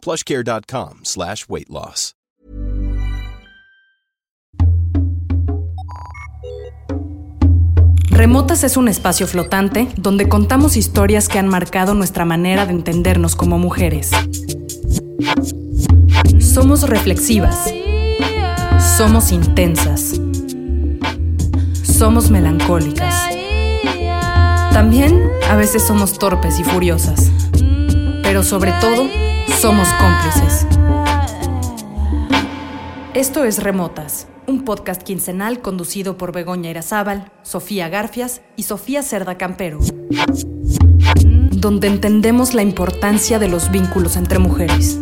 [0.00, 2.14] plushcare.com slash weight loss.
[8.20, 13.34] Remotas es un espacio flotante donde contamos historias que han marcado nuestra manera de entendernos
[13.34, 14.10] como mujeres.
[16.38, 17.72] Somos reflexivas.
[18.98, 20.20] Somos intensas.
[21.82, 23.14] Somos melancólicas.
[24.74, 27.30] También a veces somos torpes y furiosas.
[28.22, 29.08] Pero sobre todo,
[29.50, 30.66] somos cómplices.
[33.14, 39.36] Esto es Remotas, un podcast quincenal conducido por Begoña Irazábal, Sofía Garfias y Sofía Cerda
[39.36, 39.78] Campero,
[41.50, 44.98] donde entendemos la importancia de los vínculos entre mujeres.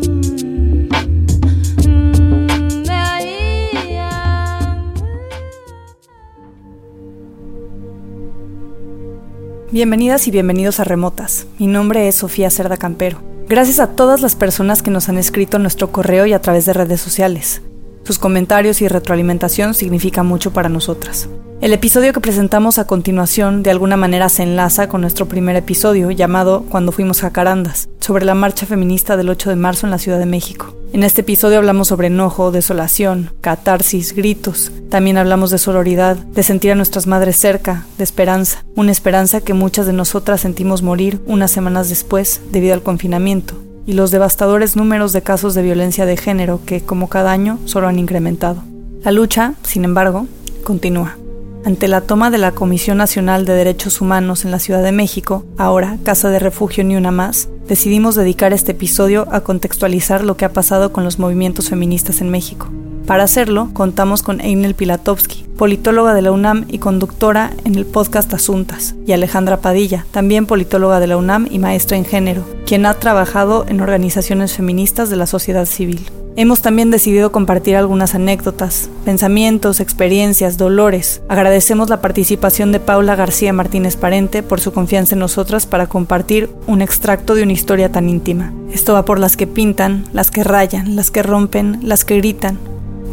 [9.71, 11.47] Bienvenidas y bienvenidos a Remotas.
[11.59, 13.28] Mi nombre es Sofía Cerda Campero.
[13.49, 16.67] Gracias a todas las personas que nos han escrito en nuestro correo y a través
[16.67, 17.63] de redes sociales.
[18.05, 21.31] Sus comentarios y retroalimentación significan mucho para nosotras.
[21.61, 26.13] El episodio que presentamos a continuación de alguna manera se enlaza con nuestro primer episodio
[26.13, 30.21] llamado Cuando fuimos jacarandas, sobre la marcha feminista del 8 de marzo en la Ciudad
[30.21, 30.77] de México.
[30.93, 34.71] En este episodio hablamos sobre enojo, desolación, catarsis, gritos.
[34.89, 38.65] También hablamos de sororidad, de sentir a nuestras madres cerca, de esperanza.
[38.77, 43.95] Una esperanza que muchas de nosotras sentimos morir unas semanas después debido al confinamiento y
[43.95, 47.99] los devastadores números de casos de violencia de género que, como cada año, solo han
[47.99, 48.63] incrementado.
[49.03, 50.29] La lucha, sin embargo,
[50.63, 51.17] continúa.
[51.65, 55.45] Ante la toma de la Comisión Nacional de Derechos Humanos en la Ciudad de México,
[55.59, 60.45] ahora Casa de Refugio Ni Una Más, decidimos dedicar este episodio a contextualizar lo que
[60.45, 62.69] ha pasado con los movimientos feministas en México.
[63.07, 68.33] Para hacerlo, contamos con Einel Pilatovsky, politóloga de la UNAM y conductora en el podcast
[68.35, 72.95] Asuntas, y Alejandra Padilla, también politóloga de la UNAM y maestra en género, quien ha
[72.95, 76.11] trabajado en organizaciones feministas de la sociedad civil.
[76.37, 81.21] Hemos también decidido compartir algunas anécdotas, pensamientos, experiencias, dolores.
[81.29, 86.49] Agradecemos la participación de Paula García Martínez Parente por su confianza en nosotras para compartir
[86.67, 88.53] un extracto de una historia tan íntima.
[88.73, 92.59] Esto va por las que pintan, las que rayan, las que rompen, las que gritan.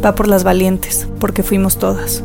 [0.03, 2.23] Va por las valientes, porque fuimos todas.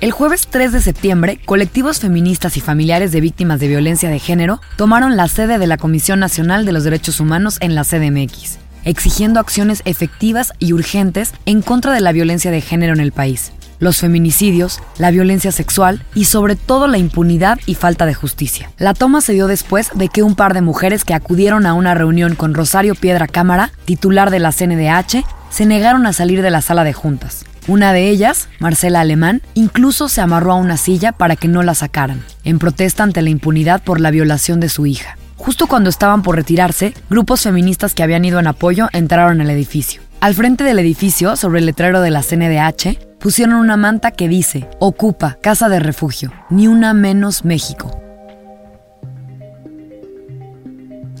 [0.00, 4.60] El jueves 3 de septiembre, colectivos feministas y familiares de víctimas de violencia de género
[4.76, 9.40] tomaron la sede de la Comisión Nacional de los Derechos Humanos en la CDMX, exigiendo
[9.40, 13.50] acciones efectivas y urgentes en contra de la violencia de género en el país,
[13.80, 18.70] los feminicidios, la violencia sexual y sobre todo la impunidad y falta de justicia.
[18.78, 21.94] La toma se dio después de que un par de mujeres que acudieron a una
[21.94, 26.62] reunión con Rosario Piedra Cámara, titular de la CNDH, se negaron a salir de la
[26.62, 27.47] sala de juntas.
[27.68, 31.74] Una de ellas, Marcela Alemán, incluso se amarró a una silla para que no la
[31.74, 35.18] sacaran, en protesta ante la impunidad por la violación de su hija.
[35.36, 40.00] Justo cuando estaban por retirarse, grupos feministas que habían ido en apoyo entraron al edificio.
[40.20, 44.66] Al frente del edificio, sobre el letrero de la CNDH, pusieron una manta que dice,
[44.80, 48.07] Ocupa, Casa de Refugio, ni una menos México.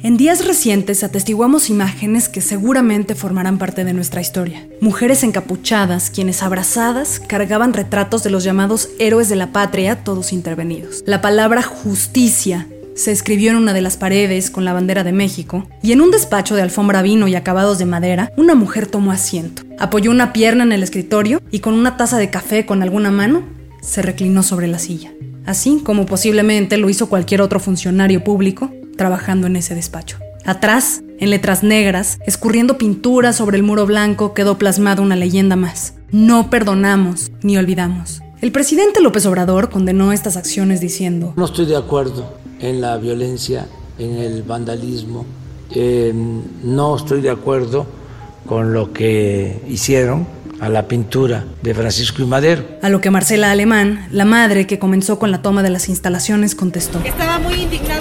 [0.00, 4.64] En días recientes atestiguamos imágenes que seguramente formarán parte de nuestra historia.
[4.80, 11.02] Mujeres encapuchadas, quienes abrazadas cargaban retratos de los llamados héroes de la patria, todos intervenidos.
[11.04, 15.68] La palabra justicia se escribió en una de las paredes con la bandera de México,
[15.82, 19.62] y en un despacho de alfombra vino y acabados de madera, una mujer tomó asiento,
[19.80, 23.42] apoyó una pierna en el escritorio y con una taza de café con alguna mano,
[23.82, 25.12] se reclinó sobre la silla.
[25.44, 30.18] Así como posiblemente lo hizo cualquier otro funcionario público trabajando en ese despacho.
[30.44, 35.94] Atrás, en letras negras, escurriendo pintura sobre el muro blanco, quedó plasmada una leyenda más.
[36.10, 38.20] No perdonamos ni olvidamos.
[38.42, 43.66] El presidente López Obrador condenó estas acciones diciendo, No estoy de acuerdo en la violencia,
[43.98, 45.24] en el vandalismo,
[45.74, 46.12] eh,
[46.62, 47.86] no estoy de acuerdo
[48.46, 50.26] con lo que hicieron
[50.60, 52.64] a la pintura de Francisco y Madero.
[52.82, 56.54] A lo que Marcela Alemán, la madre que comenzó con la toma de las instalaciones,
[56.54, 57.00] contestó.
[57.04, 57.97] Estaba muy indignado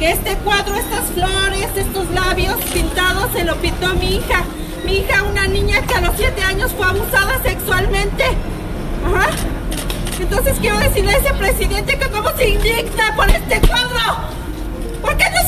[0.00, 4.44] que este cuadro, estas flores, estos labios pintados, se lo pintó mi hija.
[4.86, 8.24] Mi hija, una niña que a los siete años fue abusada sexualmente.
[9.04, 9.28] Ajá.
[10.18, 14.30] Entonces quiero decirle a ese presidente que cómo se indigna por este cuadro.
[15.02, 15.40] ¿Por qué no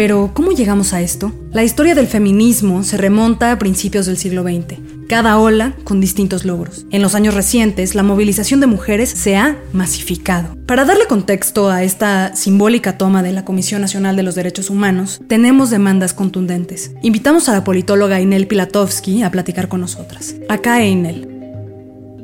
[0.00, 1.30] Pero, ¿cómo llegamos a esto?
[1.52, 4.78] La historia del feminismo se remonta a principios del siglo XX,
[5.10, 6.86] cada ola con distintos logros.
[6.92, 10.54] En los años recientes, la movilización de mujeres se ha masificado.
[10.66, 15.20] Para darle contexto a esta simbólica toma de la Comisión Nacional de los Derechos Humanos,
[15.26, 16.94] tenemos demandas contundentes.
[17.02, 20.36] Invitamos a la politóloga Inel Pilatovsky a platicar con nosotras.
[20.48, 21.26] Acá Inel.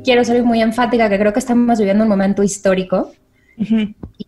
[0.05, 3.11] Quiero ser muy enfática que creo que estamos viviendo un momento histórico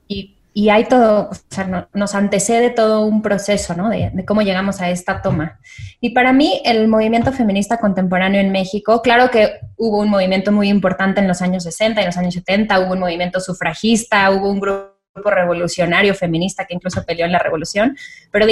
[0.09, 3.89] y y hay todo, o sea, nos antecede todo un proceso, ¿no?
[3.89, 5.59] De, cómo llegamos a esta toma.
[6.01, 10.69] Y para mí, el movimiento feminista contemporáneo en México, claro que hubo un movimiento muy
[10.69, 14.59] importante en los años 60 y los años 70, hubo un movimiento sufragista, hubo un
[14.59, 14.89] grupo
[15.23, 17.95] revolucionario feminista que incluso peleó en la revolución,
[18.31, 18.45] pero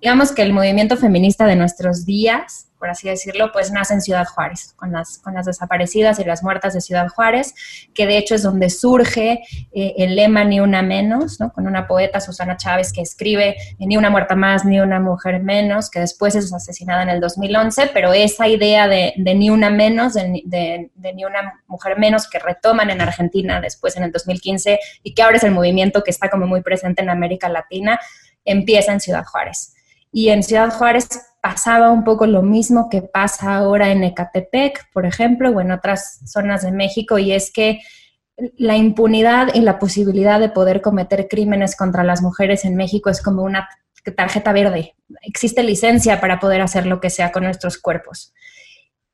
[0.00, 4.24] digamos que el movimiento feminista de nuestros días por así decirlo, pues nace en Ciudad
[4.24, 7.54] Juárez, con las, con las desaparecidas y las muertas de Ciudad Juárez,
[7.94, 9.42] que de hecho es donde surge
[9.72, 11.52] eh, el lema Ni una menos, ¿no?
[11.52, 15.90] con una poeta, Susana Chávez, que escribe Ni una muerta más, ni una mujer menos,
[15.90, 20.42] que después es asesinada en el 2011, pero esa idea de, Ni una menos, de,
[20.42, 25.22] de, Ni una mujer menos, que retoman en Argentina después en el 2015 y que
[25.22, 28.00] ahora es el movimiento que está como muy presente en América Latina,
[28.42, 29.74] empieza en Ciudad Juárez.
[30.12, 31.08] Y en Ciudad Juárez
[31.40, 36.20] pasaba un poco lo mismo que pasa ahora en Ecatepec, por ejemplo, o en otras
[36.26, 37.80] zonas de México, y es que
[38.56, 43.22] la impunidad y la posibilidad de poder cometer crímenes contra las mujeres en México es
[43.22, 43.68] como una
[44.16, 44.94] tarjeta verde.
[45.22, 48.32] Existe licencia para poder hacer lo que sea con nuestros cuerpos.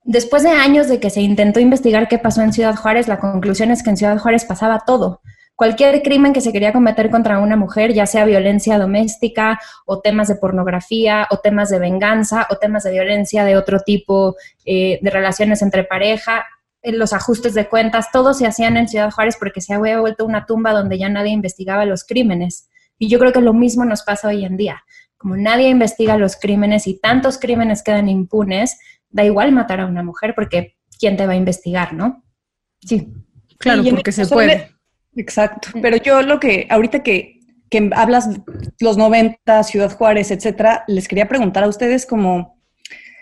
[0.04, 3.72] Después de años de que se intentó investigar qué pasó en Ciudad Juárez, la conclusión
[3.72, 5.20] es que en Ciudad Juárez pasaba todo
[5.56, 10.29] cualquier crimen que se quería cometer contra una mujer, ya sea violencia doméstica o temas
[10.29, 14.37] de pornografía o temas de venganza o temas de violencia de otro tipo,
[14.67, 16.44] eh, de relaciones entre pareja,
[16.82, 20.26] eh, los ajustes de cuentas, todos se hacían en Ciudad Juárez porque se había vuelto
[20.26, 22.69] una tumba donde ya nadie investigaba los crímenes.
[22.99, 24.85] Y yo creo que lo mismo nos pasa hoy en día.
[25.17, 30.03] Como nadie investiga los crímenes y tantos crímenes quedan impunes, da igual matar a una
[30.03, 32.23] mujer porque ¿quién te va a investigar, no?
[32.81, 33.12] Sí,
[33.58, 34.75] claro, porque se puede.
[35.16, 35.70] Exacto.
[35.80, 37.40] Pero yo lo que, ahorita que,
[37.70, 38.28] que hablas
[38.80, 42.56] los 90, Ciudad Juárez, etcétera, les quería preguntar a ustedes como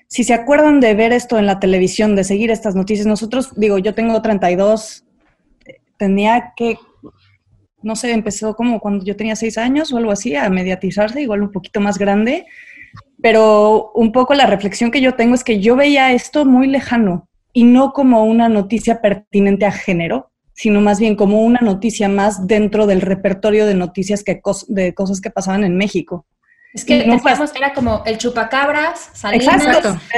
[0.09, 3.07] si se acuerdan de ver esto en la televisión, de seguir estas noticias.
[3.07, 5.05] Nosotros, digo, yo tengo 32,
[5.97, 6.79] tenía que,
[7.83, 11.43] no sé, empezó como cuando yo tenía 6 años o algo así, a mediatizarse, igual
[11.43, 12.47] un poquito más grande.
[13.23, 17.29] Pero un poco la reflexión que yo tengo es que yo veía esto muy lejano
[17.53, 22.47] y no como una noticia pertinente a género, sino más bien como una noticia más
[22.47, 26.27] dentro del repertorio de noticias que de cosas que pasaban en México.
[26.73, 27.21] Es que no
[27.55, 29.63] era como el chupacabras, Salinas,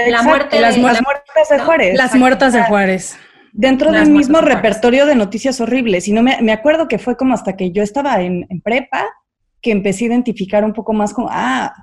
[0.08, 1.96] la muerte las, muertas de Juárez.
[1.96, 3.16] Las muertas de Juárez.
[3.52, 6.08] Dentro del mismo repertorio de noticias horribles.
[6.08, 9.06] Y no me, me, acuerdo que fue como hasta que yo estaba en, en prepa
[9.60, 11.74] que empecé a identificar un poco más como, ah,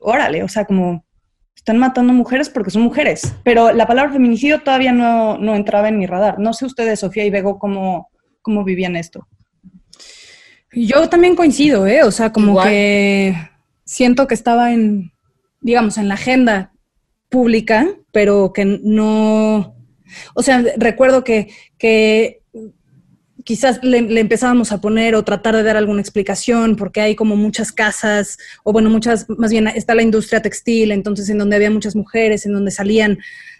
[0.00, 1.04] órale, o sea, como
[1.54, 3.34] están matando mujeres porque son mujeres.
[3.44, 6.38] Pero la palabra feminicidio todavía no, no entraba en mi radar.
[6.38, 8.10] No sé ustedes, Sofía y Bego, cómo,
[8.40, 9.28] cómo vivían esto.
[10.72, 12.02] Yo también coincido, ¿eh?
[12.02, 13.36] O sea, como que
[13.84, 15.12] siento que estaba en,
[15.60, 16.72] digamos, en la agenda
[17.28, 19.76] pública, pero que no,
[20.34, 22.41] o sea, recuerdo que, que
[23.44, 27.72] quizás le, empezábamos a poner o tratar de dar alguna explicación, porque hay como muchas
[27.72, 31.96] casas, o bueno, muchas, más bien está la industria textil, entonces en donde había muchas
[31.96, 33.18] mujeres, en donde salían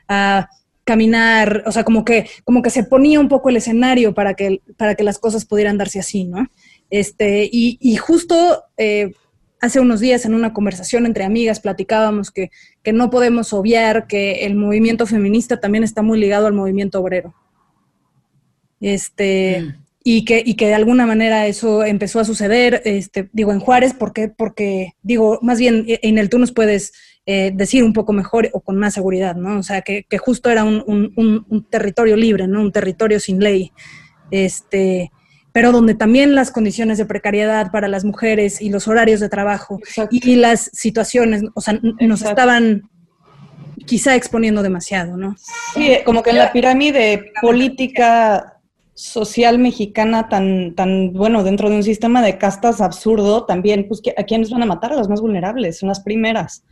[0.08, 0.48] a
[0.84, 4.62] caminar, o sea, como que, como que se ponía un poco el escenario para que,
[4.76, 6.48] para que las cosas pudieran darse así, ¿no?
[6.90, 9.12] Este, y, y justo eh,
[9.62, 12.50] hace unos días en una conversación entre amigas platicábamos que,
[12.82, 17.32] que no podemos obviar que el movimiento feminista también está muy ligado al movimiento obrero.
[18.82, 19.84] Este, mm.
[20.04, 23.94] y, que, y que de alguna manera eso empezó a suceder, este, digo, en Juárez,
[23.98, 26.92] porque, porque digo, más bien, e, en el tú nos puedes
[27.24, 29.58] eh, decir un poco mejor o con más seguridad, ¿no?
[29.58, 32.60] O sea, que, que justo era un, un, un, territorio libre, ¿no?
[32.60, 33.72] Un territorio sin ley,
[34.32, 35.12] este,
[35.52, 39.78] pero donde también las condiciones de precariedad para las mujeres y los horarios de trabajo
[40.10, 42.90] y las situaciones, o sea, nos estaban
[43.86, 45.36] quizá exponiendo demasiado, ¿no?
[45.74, 48.51] Sí, como que en la pirámide política
[48.94, 54.22] social mexicana tan, tan, bueno, dentro de un sistema de castas absurdo, también, pues, ¿a
[54.24, 54.92] quiénes van a matar?
[54.92, 56.64] A las más vulnerables, son las primeras.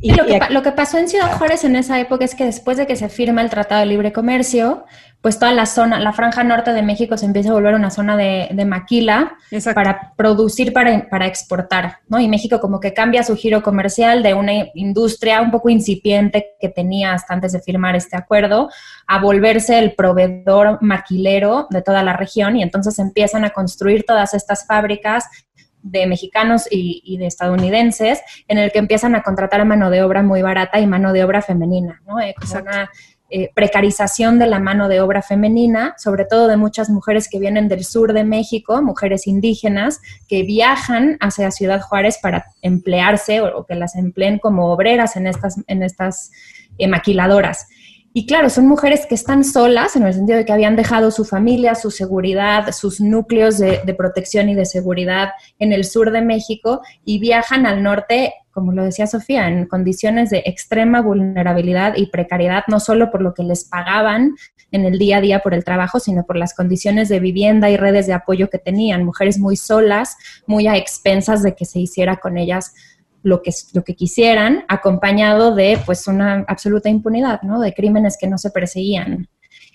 [0.00, 2.76] Y, lo, que, lo, que, pasó en Ciudad Juárez en esa época es que después
[2.76, 4.84] de que se firma el Tratado de Libre Comercio,
[5.22, 8.16] pues toda la zona, la franja norte de México se empieza a volver una zona
[8.16, 9.36] de, maquila
[9.72, 12.18] para producir, para, para exportar, ¿no?
[12.18, 16.68] Y México como que cambia su giro comercial de una industria un poco incipiente que
[16.68, 18.68] tenía hasta antes de firmar este acuerdo
[19.06, 24.34] a volverse el proveedor maquilero de toda la región y entonces empiezan a construir todas
[24.34, 25.26] estas fábricas
[25.82, 30.40] de mexicanos y, de estadounidenses, en el que empiezan a contratar mano de obra muy
[30.42, 32.20] barata y mano de obra femenina, ¿no?
[32.20, 32.90] Eh, una
[33.34, 37.66] eh, precarización de la mano de obra femenina, sobre todo de muchas mujeres que vienen
[37.66, 43.74] del sur de México, mujeres indígenas, que viajan hacia Ciudad Juárez para emplearse o, que
[43.74, 46.30] las empleen como obreras en estas, en estas
[46.76, 47.68] eh, maquiladoras.
[48.14, 51.24] Y claro, son mujeres que están solas, en el sentido de que habían dejado su
[51.24, 56.82] familia, su seguridad, sus núcleos de, protección y de seguridad en el sur de México
[57.04, 62.64] y viajan al norte, como lo decía Sofía, en condiciones de extrema vulnerabilidad y precariedad,
[62.68, 64.34] no solo por lo que les pagaban
[64.72, 67.78] en el día a día por el trabajo, sino por las condiciones de vivienda y
[67.78, 69.04] redes de apoyo que tenían.
[69.04, 70.16] Mujeres muy solas,
[70.46, 72.74] muy a expensas de que se hiciera con ellas
[73.22, 77.60] lo que, lo que quisieran, acompañado de pues una absoluta impunidad, ¿no?
[77.60, 79.28] De crímenes que no se perseguían.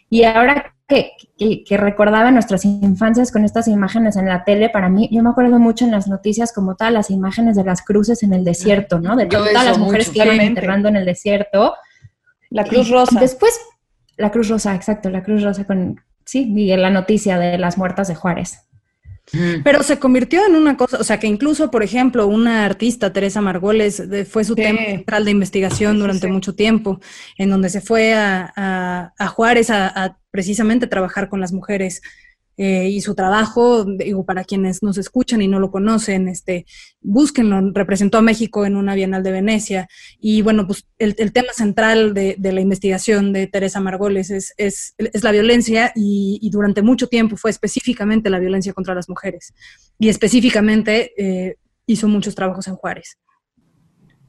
[0.09, 5.09] Y ahora que, que, recordaba nuestras infancias con estas imágenes en la tele, para mí,
[5.11, 8.33] yo me acuerdo mucho en las noticias como tal, las imágenes de las cruces en
[8.33, 9.17] el desierto, ¿no?
[9.17, 11.73] De todas las mujeres que iban enterrando en el desierto.
[12.49, 13.19] La Cruz Rosa.
[13.19, 13.59] después,
[14.15, 18.07] la Cruz Rosa, exacto, la Cruz Rosa con, sí, y la noticia de las muertas
[18.07, 18.66] de Juárez.
[19.63, 23.41] Pero se convirtió en una cosa, o sea, que incluso, por ejemplo, una artista, Teresa
[23.41, 27.01] Margoles, fue su tema central de investigación durante mucho tiempo,
[27.37, 32.01] en donde se fue a, Juárez a, precisamente trabajar con las mujeres
[32.57, 36.65] eh, y su trabajo, digo, para quienes nos escuchan y no lo conocen, este,
[37.01, 39.87] búsquenlo, representó a México en una Bienal de Venecia.
[40.19, 45.31] Y bueno, pues el, tema central de, la investigación de Teresa Margoles es, es, la
[45.31, 49.53] violencia y, durante mucho tiempo fue específicamente la violencia contra las mujeres.
[49.99, 53.17] Y específicamente eh, hizo muchos trabajos en Juárez.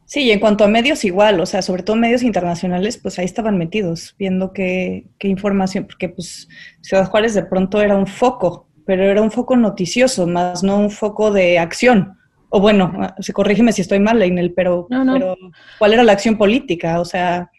[0.09, 3.27] Sí, y en cuanto a medios igual, o sea, sobre todo medios internacionales, pues ahí
[3.27, 6.49] estaban metidos, viendo qué, qué información, porque pues
[6.81, 10.91] Ciudad Juárez de pronto era un foco, pero era un foco noticioso, más no un
[10.91, 12.17] foco de acción.
[12.49, 15.37] O bueno, se corrígeme si estoy mal, Leinel, pero, pero
[15.79, 17.01] ¿cuál era la acción política?
[17.01, 17.51] O sea...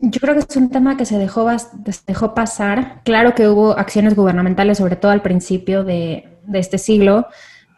[0.00, 3.02] Yo creo que es un tema que se dejó, se dejó pasar.
[3.04, 7.28] Claro que hubo acciones gubernamentales, sobre todo al principio de, de este siglo,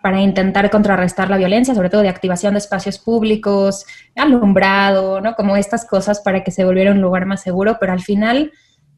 [0.02, 3.84] para intentar contrarrestar la violencia, sobre todo de activación de espacios públicos,
[4.16, 5.34] alumbrado, ¿no?
[5.34, 8.52] Como estas cosas para que se volviera un lugar más seguro, pero al final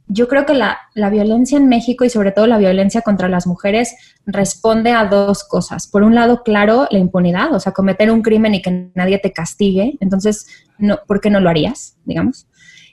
[0.08, 3.46] yo creo que la, la, violencia en México y sobre todo la violencia contra las
[3.46, 3.94] mujeres
[4.26, 5.86] responde a dos cosas.
[5.86, 9.32] Por un lado, claro, la impunidad, o sea, cometer un crimen y que nadie te
[9.32, 10.46] castigue, entonces,
[10.78, 12.46] no, ¿por qué no lo harías, digamos?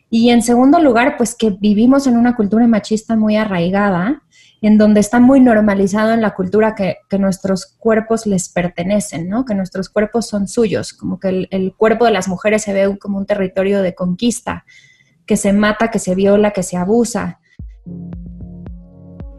[0.10, 4.24] Y en segundo lugar, pues que vivimos en una cultura machista muy arraigada
[4.62, 9.46] en donde está muy normalizado en la cultura que, nuestros cuerpos les pertenecen, ¿no?
[9.46, 13.18] que nuestros cuerpos son suyos, como que el, cuerpo de las mujeres se ve como
[13.18, 14.66] un territorio de conquista,
[15.26, 17.40] que se mata, que se viola, que se abusa.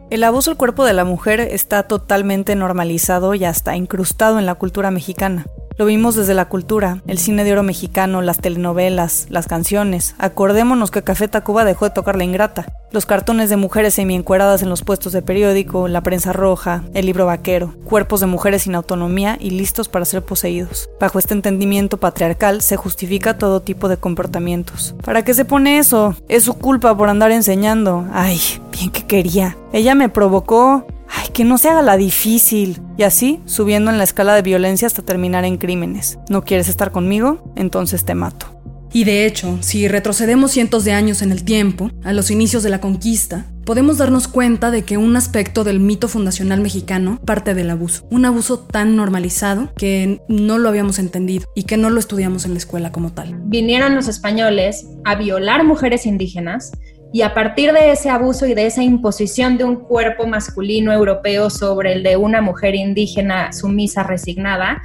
[0.09, 4.55] El abuso al cuerpo de la mujer está totalmente normalizado y hasta incrustado en la
[4.55, 5.45] cultura mexicana.
[5.81, 10.13] Lo vimos desde la cultura, el cine de oro mexicano, las telenovelas, las canciones.
[10.19, 12.67] Acordémonos que Café Tacuba dejó de tocar la ingrata.
[12.91, 17.25] Los cartones de mujeres semi-encueradas en los puestos de periódico, la prensa roja, el libro
[17.25, 20.87] vaquero, cuerpos de mujeres sin autonomía y listos para ser poseídos.
[20.99, 24.93] Bajo este entendimiento patriarcal se justifica todo tipo de comportamientos.
[25.03, 26.15] ¿Para qué se pone eso?
[26.27, 28.05] Es su culpa por andar enseñando.
[28.13, 28.39] Ay,
[28.71, 29.57] bien que quería.
[29.73, 30.85] Ella me provocó.
[31.33, 32.81] Que no se haga la difícil.
[32.97, 36.19] Y así, subiendo en la escala de violencia hasta terminar en crímenes.
[36.29, 37.53] ¿No quieres estar conmigo?
[37.55, 38.61] Entonces te mato.
[38.93, 42.69] Y de hecho, si retrocedemos cientos de años en el tiempo, a los inicios de
[42.69, 47.69] la conquista, podemos darnos cuenta de que un aspecto del mito fundacional mexicano parte del
[47.69, 48.05] abuso.
[48.11, 52.51] Un abuso tan normalizado que no lo habíamos entendido y que no lo estudiamos en
[52.51, 53.39] la escuela como tal.
[53.45, 56.73] Vinieron los españoles a violar mujeres indígenas
[57.13, 61.49] y a partir de ese abuso y de esa imposición de un cuerpo masculino europeo
[61.49, 64.81] sobre el de una mujer indígena sumisa, resignada,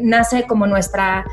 [0.00, 1.24] nace como nuestra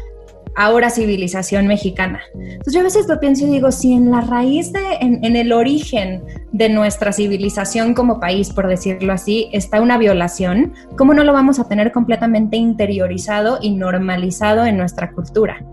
[0.56, 2.22] ahora civilización mexicana.
[2.36, 5.36] Entonces yo a veces lo pienso y digo, si en la raíz de, en, en,
[5.36, 11.24] el origen de nuestra civilización como país, por decirlo así, está una violación, ¿cómo no
[11.24, 15.66] lo vamos a tener completamente interiorizado y normalizado en nuestra cultura?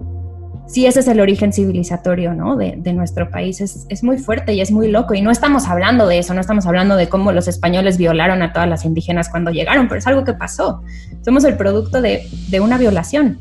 [0.71, 2.57] Si ese es el origen civilizatorio ¿no?
[2.57, 3.61] de, nuestro país.
[3.61, 5.15] Es, es, muy fuerte y es muy loco.
[5.15, 8.53] Y no estamos hablando de eso, no estamos hablando de cómo los españoles violaron a
[8.53, 10.83] todas las indígenas cuando llegaron, pero es algo que pasó.
[11.25, 13.41] Somos el producto de, de una violación.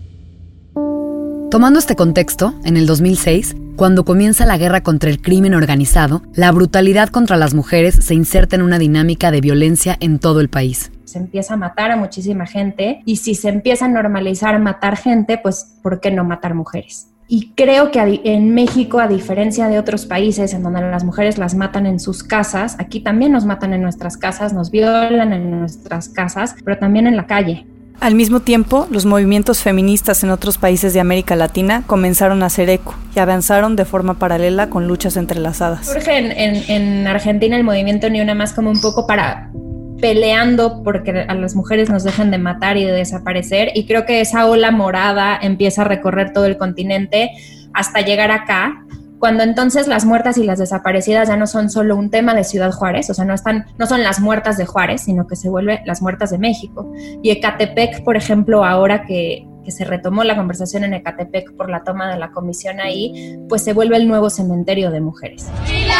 [1.51, 6.51] Tomando este contexto, en el 2006, cuando comienza la guerra contra el crimen organizado, la
[6.51, 10.91] brutalidad contra las mujeres se inserta en una dinámica de violencia en todo el país
[11.09, 15.39] se empieza a matar a muchísima gente y si se empieza a normalizar matar gente,
[15.39, 17.08] pues ¿por qué no matar mujeres?
[17.31, 21.53] Y creo que en México, a diferencia de otros países en donde las mujeres las
[21.53, 26.09] matan en sus casas, aquí también nos matan en nuestras casas, nos violan en nuestras
[26.09, 27.67] casas, pero también en la calle.
[27.99, 32.67] Al mismo tiempo, los movimientos feministas en otros países de América Latina comenzaron a hacer
[32.67, 35.85] eco y avanzaron de forma paralela con luchas entrelazadas.
[35.85, 39.51] Surge en, Argentina el movimiento Ni Una Más como un poco para
[40.01, 44.21] peleando porque a las mujeres nos dejen de matar y de desaparecer y creo que
[44.21, 47.31] esa ola morada empieza a recorrer todo el continente
[47.73, 48.85] hasta llegar acá
[49.19, 52.71] cuando entonces las muertas y las desaparecidas ya no son solo un tema de Ciudad
[52.71, 55.81] Juárez, o sea, no están, no son las muertas de Juárez, sino que se vuelve
[55.85, 56.89] las muertas de México.
[57.21, 61.83] Y Ecatepec, por ejemplo, ahora que, que se retomó la conversación en Ecatepec por la
[61.83, 65.47] toma de la comisión ahí, pues se vuelve el nuevo cementerio de mujeres.
[65.67, 65.95] Y la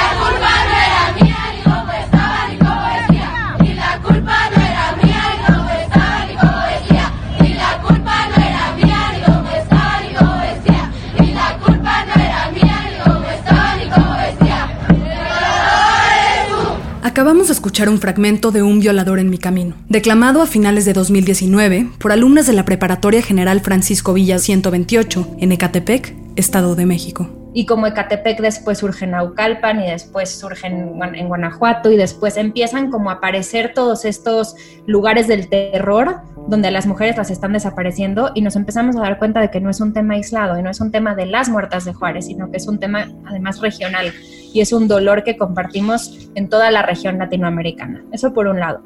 [17.09, 20.93] Acabamos de escuchar un fragmento de Un violador en mi camino, declamado a finales de
[20.93, 27.38] 2019 por alumnas de la Preparatoria General Francisco Villa 128 en Ecatepec, Estado de México.
[27.53, 32.91] Y como Ecatepec después surge Naucalpan y después surge en, en Guanajuato y después empiezan
[32.91, 38.41] como a aparecer todos estos lugares del terror donde las mujeres las están desapareciendo y
[38.41, 40.79] nos empezamos a dar cuenta de que no es un tema aislado y no es
[40.79, 44.13] un tema de las muertas de Juárez, sino que es un tema además regional
[44.53, 48.03] y es un dolor que compartimos en toda la región latinoamericana.
[48.11, 48.81] Eso por un lado.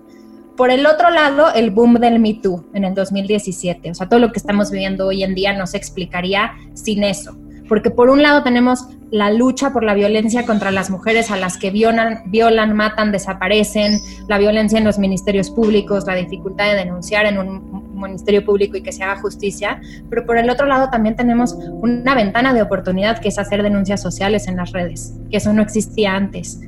[0.57, 4.19] Por el otro lado, el boom del Me Too en el 2017, o sea, todo
[4.19, 7.37] lo que estamos viviendo hoy en día no se explicaría sin eso
[7.73, 11.57] porque por un lado tenemos la lucha por la violencia contra las mujeres a las
[11.57, 17.25] que violan, violan, matan, desaparecen, la violencia en los ministerios públicos, la dificultad de denunciar
[17.25, 21.15] en un ministerio público y que se haga justicia, pero por el otro lado también
[21.15, 25.51] tenemos una ventana de oportunidad que es hacer denuncias sociales en las redes, que eso
[25.51, 26.61] no existía antes.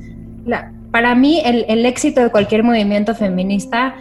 [0.90, 3.94] para mí el, el éxito de cualquier movimiento feminista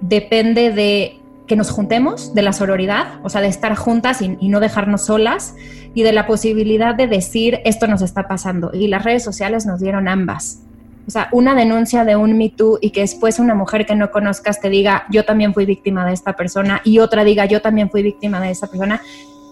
[0.00, 1.21] depende de
[1.52, 5.54] que nos juntemos, de la sororidad, o sea, de estar juntas y, no dejarnos solas,
[5.92, 8.70] y de la posibilidad de decir esto nos está pasando.
[8.72, 10.62] Y las redes sociales nos dieron ambas.
[11.06, 14.10] O sea, una denuncia de un Me Too y que después una mujer que no
[14.10, 17.90] conozcas te diga yo también fui víctima de esta persona y otra diga yo también
[17.90, 19.02] fui víctima de esa persona,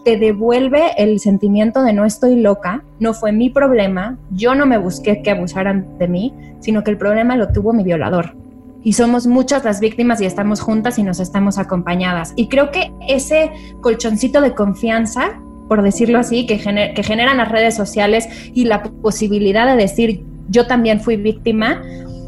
[0.03, 4.79] te devuelve el sentimiento de no estoy loca, no fue mi problema, yo no me
[4.79, 8.41] busqué que abusaran de mí, sino que el problema lo tuvo mi violador
[8.83, 12.33] y somos muchas las víctimas y estamos juntas y nos estamos acompañadas.
[12.37, 17.75] Y creo que ese colchoncito de confianza, por decirlo así, que, que generan las redes
[17.75, 21.83] sociales y la posibilidad de decir yo también fui víctima,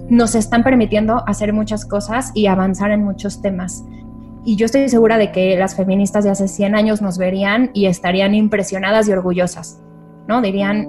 [0.08, 3.84] nos están permitiendo hacer muchas cosas y avanzar en muchos temas.
[4.44, 7.86] Y yo estoy segura de que las feministas de hace 100 años nos verían y
[7.86, 9.80] estarían impresionadas y orgullosas,
[10.26, 10.42] ¿no?
[10.42, 10.88] Dirían,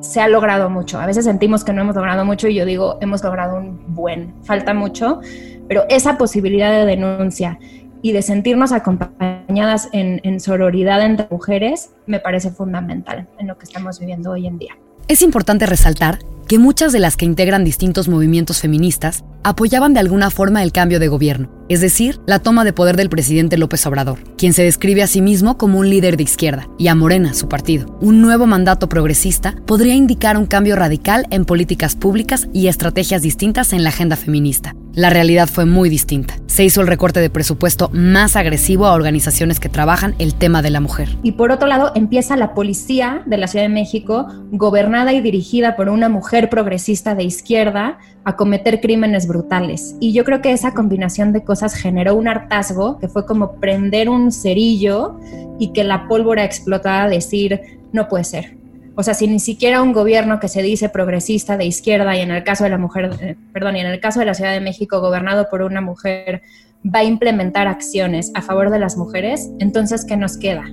[0.00, 0.98] se ha logrado mucho.
[0.98, 4.34] A veces sentimos que no hemos logrado mucho y yo digo, hemos logrado un buen,
[4.42, 5.20] falta mucho,
[5.66, 7.58] pero esa posibilidad de denuncia
[8.00, 13.64] y de sentirnos acompañadas en, en sororidad entre mujeres me parece fundamental en lo que
[13.64, 14.78] estamos viviendo hoy en día.
[15.08, 20.30] Es importante resaltar que muchas de las que integran distintos movimientos feministas apoyaban de alguna
[20.30, 24.18] forma el cambio de gobierno, es decir, la toma de poder del presidente López Obrador,
[24.36, 27.48] quien se describe a sí mismo como un líder de izquierda, y a Morena, su
[27.48, 27.96] partido.
[28.00, 33.72] Un nuevo mandato progresista podría indicar un cambio radical en políticas públicas y estrategias distintas
[33.72, 34.74] en la agenda feminista.
[34.94, 36.34] La realidad fue muy distinta.
[36.46, 40.70] Se hizo el recorte de presupuesto más agresivo a organizaciones que trabajan el tema de
[40.70, 41.10] la mujer.
[41.22, 45.76] Y por otro lado, empieza la policía de la Ciudad de México, gobernada y dirigida
[45.76, 49.94] por una mujer progresista de izquierda, a cometer crímenes brutales.
[50.00, 54.08] Y yo creo que esa combinación de cosas generó un hartazgo que fue como prender
[54.08, 55.18] un cerillo
[55.58, 57.60] y que la pólvora explotara, decir,
[57.92, 58.56] no puede ser.
[58.94, 62.32] O sea, si ni siquiera un gobierno que se dice progresista de izquierda y en
[62.32, 64.60] el caso de la mujer, eh, perdón, y en el caso de la Ciudad de
[64.60, 66.42] México gobernado por una mujer
[66.84, 70.64] va a implementar acciones a favor de las mujeres, entonces ¿qué nos queda?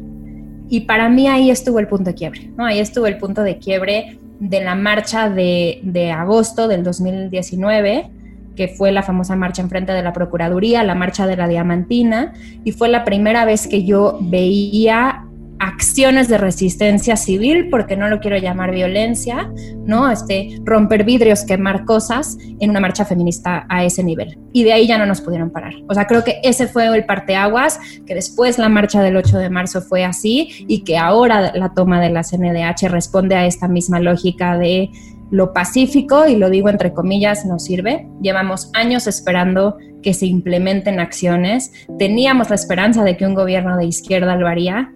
[0.70, 2.66] Y para mí ahí estuvo el punto de quiebre, ¿no?
[2.66, 8.10] Ahí estuvo el punto de quiebre de la marcha de, agosto del 2019,
[8.56, 12.34] que fue la famosa marcha en frente de la Procuraduría, la marcha de la Diamantina,
[12.64, 15.26] y fue la primera vez que yo veía
[15.60, 19.50] acciones de resistencia civil, porque no lo quiero llamar violencia,
[19.86, 20.12] ¿no?
[20.12, 24.38] Este, romper vidrios, quemar cosas en una marcha feminista a ese nivel.
[24.52, 25.74] Y de ahí ya no nos pudieron parar.
[25.88, 29.50] O sea, creo que ese fue el parteaguas, que después la marcha del 8 de
[29.50, 34.00] marzo fue así y que ahora la toma de la CNDH responde a esta misma
[34.00, 34.90] lógica de
[35.32, 38.08] lo pacífico, y lo digo entre comillas, nos sirve.
[38.22, 41.72] Llevamos años esperando que se implementen acciones.
[41.98, 44.92] Teníamos la esperanza de que un gobierno de izquierda lo haría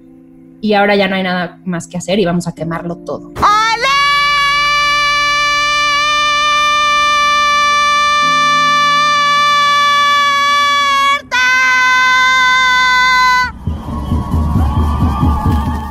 [0.61, 3.31] y ahora ya no hay nada más que hacer y vamos a quemarlo todo.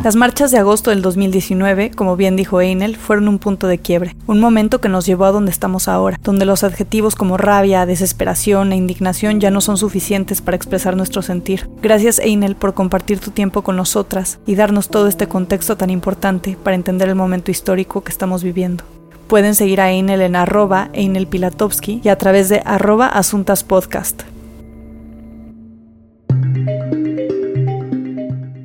[0.05, 4.15] Las marchas de agosto del 2019, como bien dijo Einel, fueron un punto de quiebre,
[4.29, 8.71] un momento que nos llevó a donde estamos ahora, donde los adjetivos como rabia, desesperación
[8.71, 11.69] e indignación ya no son suficientes para expresar nuestro sentir.
[11.83, 16.57] Gracias Einel por compartir tu tiempo con nosotras y darnos todo este contexto tan importante
[16.63, 18.85] para entender el momento histórico que estamos viviendo.
[19.27, 24.23] Pueden seguir a Einel en arroba y a través de arroba Asuntas Podcast.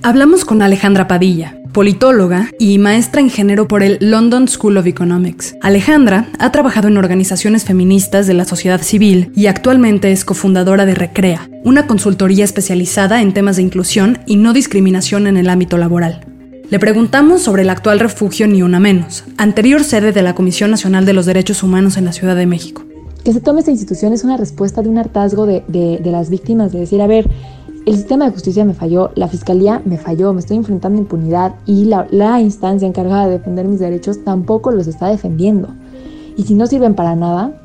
[0.06, 5.56] Hablamos con Alejandra Padilla, politóloga y maestra en género por el London School of Economics.
[5.62, 10.94] Alejandra ha trabajado en organizaciones feministas de la sociedad civil y actualmente es cofundadora de
[10.94, 16.26] Recrea, una consultoría especializada en temas de inclusión y no discriminación en el ámbito laboral.
[16.70, 21.06] Le preguntamos sobre el actual refugio Ni Una Menos, anterior sede de la Comisión Nacional
[21.06, 22.84] de los Derechos Humanos en la Ciudad de México.
[23.24, 26.74] Que se tome esta institución es una respuesta de un hartazgo de, de las víctimas,
[26.74, 27.30] de decir, a ver,
[27.86, 31.56] el sistema de justicia me falló, la fiscalía me falló, me estoy enfrentando a impunidad
[31.65, 35.67] y la, instancia encargada de defender mis derechos tampoco los está defendiendo.
[36.38, 37.60] Y si no sirven para nada,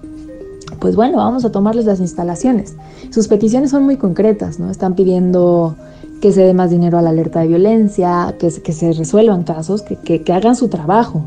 [0.80, 2.74] pues bueno, vamos a tomarles las instalaciones.
[3.10, 4.70] Sus peticiones son muy concretas, ¿no?
[4.70, 5.76] Están pidiendo
[6.20, 10.32] que se dé más dinero a la alerta de violencia, que, se resuelvan casos, que
[10.32, 11.22] hagan su trabajo.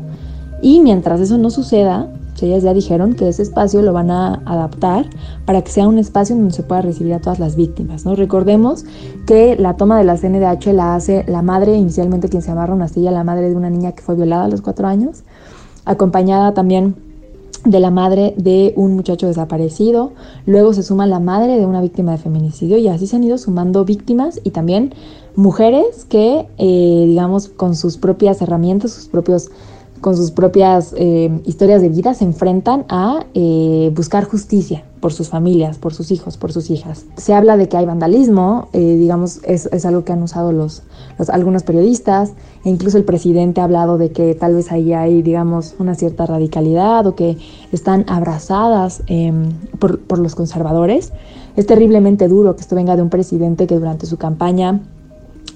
[0.60, 2.08] Y mientras eso no suceda,
[2.40, 5.06] ellas ya dijeron que ese espacio lo van a adaptar
[5.44, 8.04] para que sea un espacio donde se pueda recibir a todas las víctimas.
[8.04, 8.14] ¿no?
[8.14, 8.84] Recordemos
[9.26, 12.88] que la toma de la CNDH la hace la madre, inicialmente quien se amarra una
[12.88, 15.22] silla, la madre de una niña que fue violada a los cuatro años,
[15.84, 16.94] acompañada también
[17.64, 20.12] de la madre de un muchacho desaparecido,
[20.46, 23.38] luego se suma la madre de una víctima de feminicidio y así se han ido
[23.38, 24.94] sumando víctimas y también
[25.36, 29.50] mujeres que, eh, digamos, con sus propias herramientas, sus propios
[30.02, 35.28] con sus propias eh, historias de vida, se enfrentan a eh, buscar justicia por sus
[35.28, 37.06] familias, por sus hijos, por sus hijas.
[37.16, 40.82] Se habla de que hay vandalismo, eh, digamos, es, es, algo que han usado los,
[41.28, 42.32] algunos periodistas,
[42.64, 46.26] e incluso el presidente ha hablado de que tal vez ahí hay, digamos, una cierta
[46.26, 47.38] radicalidad o que
[47.70, 51.12] están abrazadas em, por, por los conservadores.
[51.54, 54.80] Es terriblemente duro que esto venga de un presidente que durante su campaña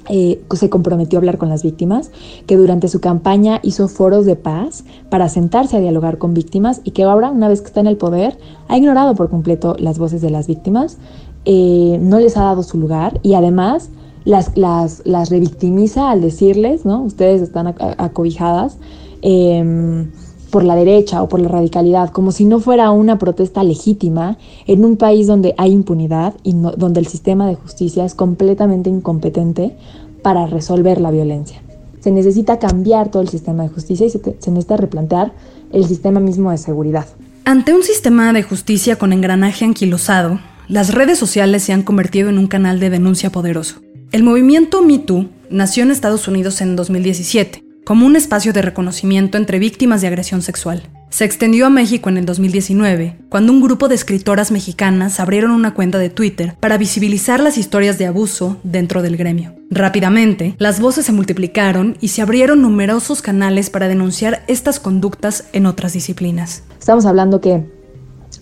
[0.08, 2.10] eh, se comprometió a hablar con las víctimas,
[2.46, 6.92] que durante su campaña hizo foros de paz para sentarse a dialogar con víctimas y
[6.92, 8.38] que ahora, una vez que está en el poder,
[8.68, 10.98] ha ignorado por completo las voces de las víctimas,
[11.44, 13.90] eh, no les ha dado su lugar y además
[14.24, 17.02] las, las, las revictimiza al decirles, ¿no?
[17.02, 18.76] Ustedes están acobijadas.
[19.22, 20.10] Em,
[20.56, 24.86] por la derecha o por la radicalidad, como si no fuera una protesta legítima en
[24.86, 29.76] un país donde hay impunidad y donde el sistema de justicia es completamente incompetente
[30.22, 31.60] para resolver la violencia.
[32.00, 35.34] Se necesita cambiar todo el sistema de justicia y se, se necesita replantear
[35.74, 37.04] el sistema mismo de seguridad.
[37.44, 42.38] Ante un sistema de justicia con engranaje anquilosado, las redes sociales se han convertido en
[42.38, 43.82] un canal de denuncia poderoso.
[44.10, 49.60] El movimiento MeToo nació en Estados Unidos en 2017 como un espacio de reconocimiento entre
[49.60, 50.82] víctimas de agresión sexual.
[51.08, 55.72] Se extendió a México en el 2019, cuando un grupo de escritoras mexicanas abrieron una
[55.72, 59.54] cuenta de Twitter para visibilizar las historias de abuso dentro del gremio.
[59.70, 65.66] Rápidamente, las voces se multiplicaron y se abrieron numerosos canales para denunciar estas conductas en
[65.66, 66.64] otras disciplinas.
[66.80, 67.70] Estamos hablando que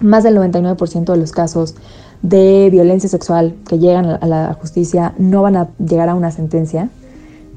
[0.01, 1.75] más del 99% de los casos
[2.23, 6.89] de violencia sexual que llegan a la justicia no van a llegar a una sentencia,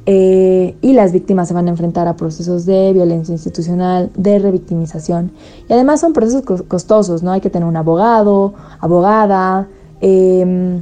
[0.10, 5.32] eh, y las víctimas se van a enfrentar a procesos de violencia institucional, de revictimización.
[5.68, 7.34] Y además son procesos costosos, ¿no?
[7.34, 9.68] Hay que tener un abogado, abogada.
[10.00, 10.82] Em,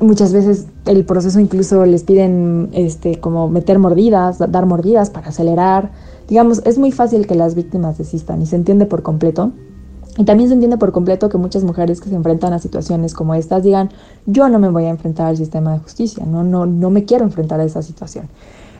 [0.00, 5.92] muchas veces el proceso incluso les piden este, como meter mordidas, dar mordidas para acelerar.
[6.26, 9.52] Digamos, es muy fácil que las víctimas desistan y se entiende por completo.
[10.18, 13.34] Y también se entiende por completo que muchas mujeres que se enfrentan a situaciones como
[13.34, 13.90] estas digan,
[14.26, 17.24] yo no me voy a enfrentar al sistema de justicia, no, no, no me quiero
[17.24, 18.28] enfrentar a esa situación.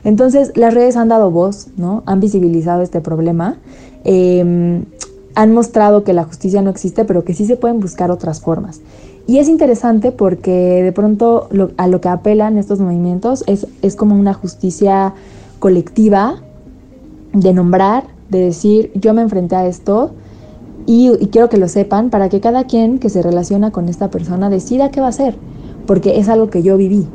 [0.03, 2.03] Entonces, las redes han dado voz, ¿no?
[2.05, 3.55] Han visibilizado este problema,
[4.03, 4.83] em,
[5.33, 8.81] han mostrado que la justicia no existe, pero que sí se pueden buscar otras formas.
[9.25, 11.47] Y es interesante porque de pronto
[11.77, 15.13] a lo que apelan estos movimientos es, es como una justicia
[15.59, 16.41] colectiva
[17.31, 20.11] de nombrar, de decir, yo me enfrenté a esto,
[20.85, 24.49] y, quiero que lo sepan para que cada quien que se relaciona con esta persona
[24.49, 25.35] decida qué va a hacer,
[25.85, 27.07] porque es algo que yo viví.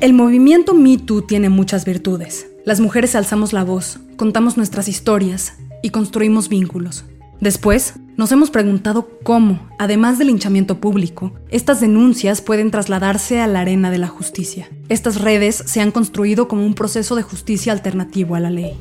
[0.00, 2.46] El movimiento Me Too tiene muchas virtudes.
[2.64, 7.04] Las mujeres alzamos la voz, contamos nuestras historias y construimos vínculos.
[7.40, 13.60] Después, nos hemos preguntado cómo, además del linchamiento público, estas denuncias pueden trasladarse a la
[13.60, 14.68] arena de la justicia.
[14.88, 18.76] Estas redes se han construido como un proceso de justicia alternativo a la ley.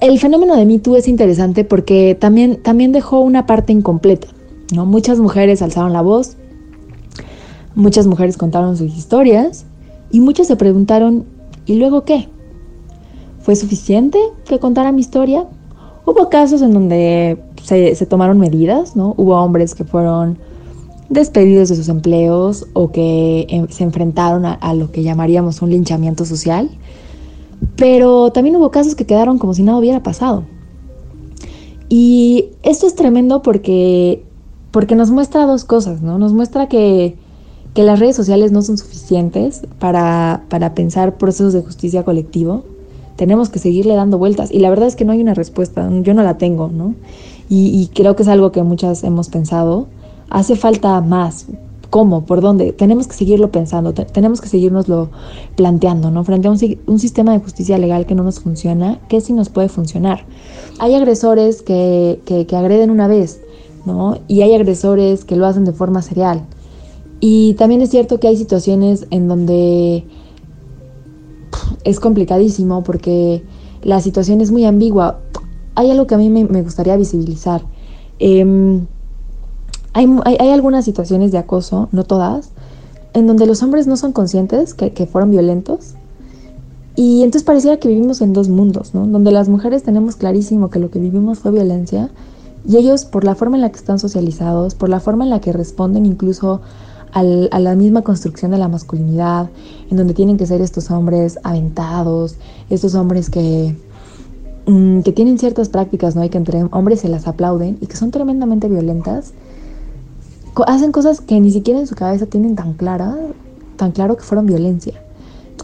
[0.00, 4.28] El fenómeno de MeToo es interesante porque también, también dejó una parte incompleta.
[4.74, 4.84] ¿no?
[4.84, 6.36] Muchas mujeres alzaron la voz,
[7.74, 9.64] muchas mujeres contaron sus historias
[10.10, 11.24] y muchas se preguntaron,
[11.66, 12.28] ¿y luego qué?
[13.40, 15.46] ¿Fue suficiente que contara mi historia?
[16.04, 19.14] Hubo casos en donde se, tomaron medidas, ¿no?
[19.16, 20.38] Hubo hombres que fueron
[21.08, 26.24] despedidos de sus empleos o que eh, se enfrentaron a, lo que llamaríamos un linchamiento
[26.24, 26.68] social,
[27.76, 30.44] pero también hubo casos que quedaron como si nada hubiera pasado.
[31.88, 34.24] Y esto es tremendo porque,
[34.70, 36.18] porque nos muestra dos cosas, ¿no?
[36.18, 37.16] Nos muestra que,
[37.74, 42.64] que las redes sociales no son suficientes para, para pensar procesos de justicia colectivo,
[43.16, 44.50] tenemos que seguirle dando vueltas.
[44.50, 46.94] Y la verdad es que no hay una respuesta, yo no la tengo, ¿no?
[47.48, 49.86] Y, creo que es algo que muchas hemos pensado.
[50.30, 51.46] Hace falta más.
[51.90, 52.24] ¿Cómo?
[52.26, 52.72] ¿Por dónde?
[52.72, 55.10] Tenemos que seguirlo pensando, tenemos que seguirnoslo
[55.56, 56.24] planteando, ¿no?
[56.24, 59.68] Frente a un, sistema de justicia legal que no nos funciona, ¿qué sí nos puede
[59.68, 60.24] funcionar?
[60.78, 63.40] Hay agresores que, que, que agreden una vez,
[63.84, 64.18] ¿no?
[64.26, 66.42] Y hay agresores que lo hacen de forma serial.
[67.20, 70.04] Y también es cierto que hay situaciones en donde
[71.84, 73.42] es complicadísimo porque
[73.82, 75.20] la situación es muy ambigua.
[75.76, 77.62] Hay algo que a mí me, gustaría visibilizar.
[78.18, 78.86] Em,
[79.96, 82.50] hay, algunas situaciones de acoso, no todas,
[83.14, 85.94] en donde los hombres no son conscientes que, que fueron violentos.
[86.96, 89.06] Y entonces pareciera que vivimos en dos mundos, ¿no?
[89.06, 92.10] Donde las mujeres tenemos clarísimo que lo que vivimos fue violencia
[92.66, 95.40] y ellos por la forma en la que están socializados, por la forma en la
[95.40, 96.60] que responden incluso
[97.12, 97.22] a
[97.60, 99.48] la misma construcción de la masculinidad,
[99.90, 102.36] en donde tienen que ser estos hombres aventados,
[102.68, 103.74] estos hombres que,
[104.66, 106.20] mm, que tienen ciertas prácticas, ¿no?
[106.20, 109.32] hay que entre hombres se las aplauden y que son tremendamente violentas,
[110.66, 113.16] hacen cosas que ni siquiera en su cabeza tienen tan clara,
[113.76, 114.94] tan claro que fueron violencia.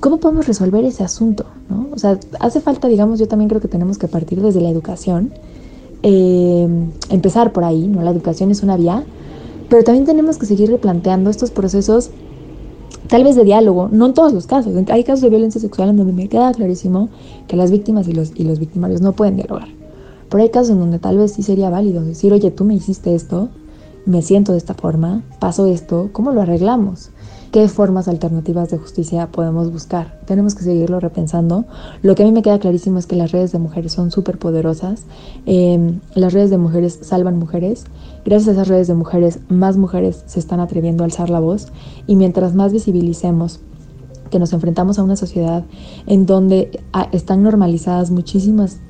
[0.00, 1.46] ¿Cómo podemos resolver ese asunto?
[1.70, 1.88] ¿no?
[1.92, 5.32] O sea, hace falta, digamos, yo también creo que tenemos que partir desde la educación,
[6.02, 6.68] eh,
[7.10, 8.02] empezar por ahí, ¿no?
[8.02, 9.04] La educación es una vía,
[9.68, 12.10] pero también tenemos que seguir replanteando estos procesos
[13.08, 14.74] tal vez de diálogo, no en todos los casos.
[14.88, 17.08] Hay casos de violencia sexual en donde me queda clarísimo
[17.46, 19.68] que las víctimas y los, y los victimarios no pueden dialogar.
[20.28, 23.14] Pero hay casos en donde tal vez sí sería válido decir, oye, tú me hiciste
[23.14, 23.50] esto,
[24.06, 27.10] me siento de esta forma, paso esto, ¿cómo lo arreglamos?
[27.52, 30.18] qué formas alternativas de justicia podemos buscar.
[30.24, 31.66] Tenemos que seguirlo repensando.
[32.00, 34.38] Lo que a mí me queda clarísimo es que las redes de mujeres son súper
[34.38, 35.04] poderosas.
[35.44, 37.84] Em, las redes de mujeres salvan mujeres.
[38.24, 41.68] Gracias a esas redes de mujeres, más mujeres se están atreviendo a alzar la voz.
[42.06, 43.60] Y mientras más visibilicemos
[44.30, 45.62] que nos enfrentamos a una sociedad
[46.06, 48.80] en donde ah, están normalizadas muchísimas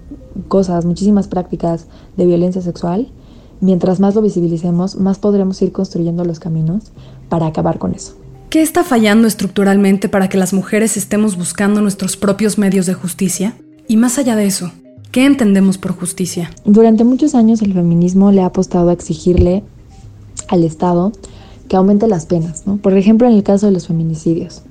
[0.46, 3.09] cosas, muchísimas prácticas de violencia sexual,
[3.62, 6.92] mientras más lo visibilicemos, más podremos ir construyendo los caminos
[7.31, 8.12] para acabar con eso.
[8.51, 13.55] ¿Qué está fallando estructuralmente para que las mujeres estemos buscando nuestros propios medios de justicia?
[13.88, 14.72] Y más allá de eso,
[15.11, 16.51] ¿qué entendemos por justicia?
[16.66, 19.62] Durante muchos años el feminismo le ha apostado a exigirle
[20.48, 21.12] al Estado
[21.68, 22.77] que aumente las penas, ¿no?
[22.77, 24.62] Por ejemplo, en el caso de los feminicidios,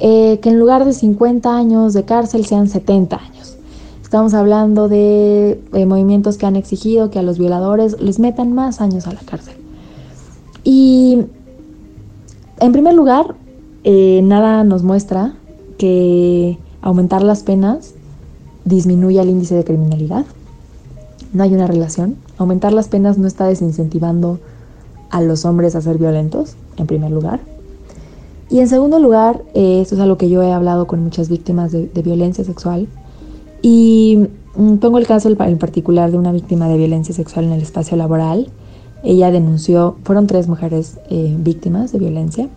[0.00, 3.57] eh, que en lugar de 50 años de cárcel sean 70 años.
[4.08, 9.06] Estamos hablando de movimientos que han exigido que a los violadores les metan más años
[9.06, 9.52] a la cárcel.
[10.64, 11.24] Y
[12.58, 13.34] en primer lugar,
[13.84, 15.34] eh, nada nos muestra
[15.76, 17.92] que aumentar las penas
[18.64, 20.24] disminuya el índice de criminalidad.
[21.34, 22.16] No hay una relación.
[22.38, 24.38] Aumentar las penas no está desincentivando
[25.10, 27.40] a los hombres a ser violentos, en primer lugar.
[28.48, 31.72] Y en segundo lugar, eh, esto es algo que yo he hablado con muchas víctimas
[31.72, 32.88] de, violencia sexual.
[33.62, 37.62] Y mm, pongo el caso en particular de una víctima de violencia sexual en el
[37.62, 38.48] espacio laboral
[39.02, 42.48] ella denunció, fueron tres mujeres eh, víctimas de violencia.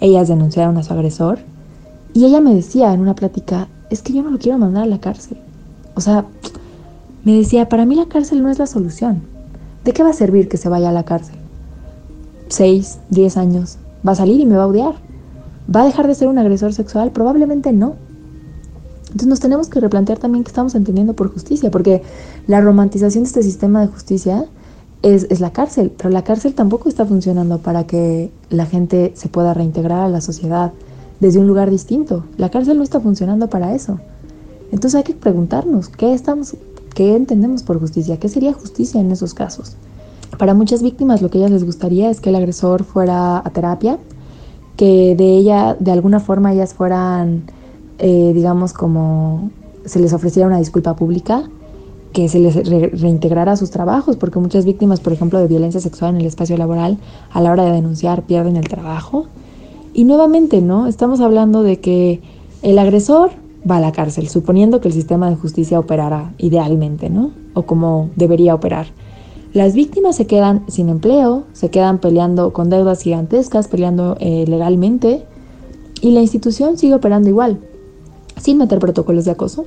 [0.00, 1.38] Ellas denunciaron a su agresor
[2.12, 4.86] y ella me decía en una plática, es que yo no lo quiero mandar a
[4.86, 5.38] la cárcel.
[5.94, 6.24] O sea,
[7.24, 9.22] me decía, para mí la cárcel no es la solución.
[9.84, 11.36] ¿De qué va a servir que se vaya a la cárcel?
[12.48, 13.78] Seis, diez años.
[14.06, 14.94] ¿Va a salir y me va a odiar?
[15.74, 17.12] ¿Va a dejar de ser un agresor sexual?
[17.12, 17.94] Probablemente no.
[19.16, 22.02] Entonces nos tenemos que replantear también qué estamos entendiendo por justicia, porque
[22.46, 24.44] la romantización de este sistema de justicia
[25.00, 29.54] es, la cárcel, pero la cárcel tampoco está funcionando para que la gente se pueda
[29.54, 30.74] reintegrar a la sociedad
[31.18, 32.26] desde un lugar distinto.
[32.36, 33.98] La cárcel no está funcionando para eso.
[34.70, 36.54] Entonces hay que preguntarnos, ¿qué, estamos,
[36.94, 38.18] qué entendemos por justicia?
[38.18, 39.76] ¿Qué sería justicia en esos casos?
[40.36, 43.96] Para muchas víctimas lo que ellas les gustaría es que el agresor fuera a terapia,
[44.76, 47.44] que de ella, de alguna forma ellas fueran,
[47.98, 49.50] eh, digamos, como
[49.84, 51.44] se les ofreciera una disculpa pública,
[52.12, 52.54] que se les
[53.00, 56.98] reintegrara sus trabajos, porque muchas víctimas, por ejemplo, de violencia sexual en el espacio laboral,
[57.30, 59.26] a la hora de denunciar pierden el trabajo.
[59.92, 60.86] Y nuevamente, ¿no?
[60.86, 62.20] Estamos hablando de que
[62.62, 63.30] el agresor
[63.70, 67.32] va a la cárcel, suponiendo que el sistema de justicia operara idealmente, ¿no?
[67.54, 68.86] O como debería operar.
[69.52, 75.24] Las víctimas se quedan sin empleo, se quedan peleando con deudas gigantescas, peleando eh, legalmente,
[76.00, 77.58] y la institución sigue operando igual,
[78.40, 79.66] sin meter protocolos de acoso,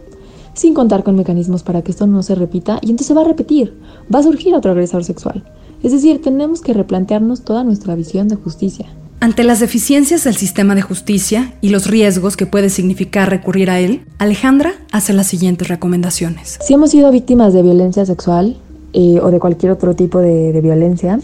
[0.53, 3.77] sin contar con mecanismos para que esto no se repita, y entonces va a repetir,
[4.13, 5.43] va a surgir otro agresor sexual.
[5.83, 8.87] Es decir, tenemos que replantearnos toda nuestra visión de justicia.
[9.21, 13.79] Ante las deficiencias del sistema de justicia y los riesgos que puede significar recurrir a
[13.79, 16.57] él, Alejandra hace las siguientes recomendaciones.
[16.61, 18.55] Si hemos sido víctimas de violencia sexual
[18.93, 21.19] eh, o de cualquier otro tipo de, violencia,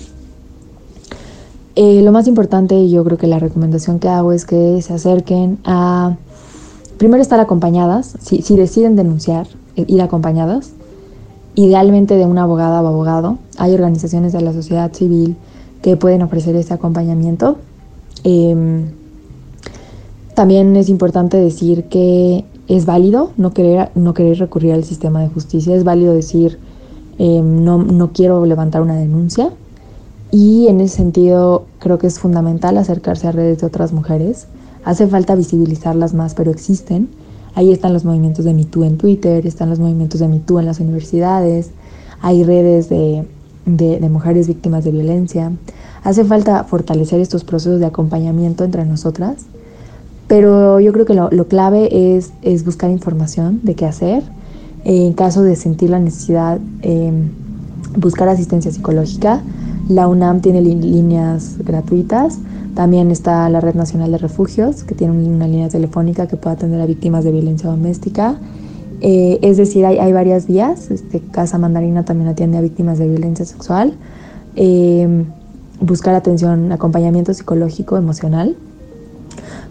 [1.75, 4.93] eh, lo más importante, y yo creo que la recomendación que hago es que se
[4.93, 6.17] acerquen a,
[6.97, 10.71] primero estar acompañadas, si, si deciden denunciar, eh, ir acompañadas,
[11.55, 13.38] idealmente de una abogada o abogado.
[13.58, 15.36] Hay organizaciones de la sociedad civil
[15.81, 17.58] que pueden ofrecer este acompañamiento
[18.25, 18.88] Em,
[20.34, 25.29] también es importante decir que es válido no querer, no querer recurrir al sistema de
[25.29, 26.58] justicia, es válido decir
[27.19, 29.51] em, no, no quiero levantar una denuncia
[30.31, 34.47] y en ese sentido creo que es fundamental acercarse a redes de otras mujeres.
[34.85, 37.09] Hace falta visibilizarlas más, pero existen.
[37.55, 40.79] Ahí están los movimientos de MeToo en Twitter, están los movimientos de MeToo en las
[40.79, 41.71] universidades,
[42.21, 43.25] hay redes de,
[43.65, 45.51] de, mujeres víctimas de violencia.
[46.03, 49.45] Hace falta fortalecer estos procesos de acompañamiento entre nosotras,
[50.27, 54.23] pero yo creo que lo, clave es, es, buscar información de qué hacer.
[54.83, 57.29] En caso de sentir la necesidad, em,
[57.97, 59.41] buscar asistencia psicológica.
[59.89, 62.39] La UNAM tiene líneas gratuitas.
[62.75, 66.81] También está la Red Nacional de Refugios, que tiene una línea telefónica que puede atender
[66.81, 68.35] a víctimas de violencia doméstica.
[68.99, 70.91] Eh, es decir, hay, varias vías.
[70.91, 73.93] Este, Casa Mandarina también atiende a víctimas de violencia sexual.
[74.57, 75.25] Eh,
[75.79, 78.57] buscar atención, acompañamiento psicológico, emocional.